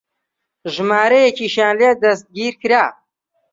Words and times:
ژمارەیەکیشیان 0.73 1.75
لێ 1.79 1.91
دەستگیر 2.03 2.53
کرا 2.61 2.83